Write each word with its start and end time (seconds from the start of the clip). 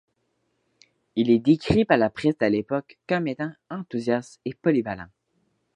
Il 1.15 1.29
est 1.29 1.37
décrit 1.37 1.85
par 1.85 1.99
la 1.99 2.09
presse 2.09 2.35
de 2.39 2.47
l'époque 2.47 2.97
comme 3.07 3.27
étant 3.27 3.51
enthousiaste 3.69 4.41
et 4.45 4.55
polyvalent. 4.55 5.09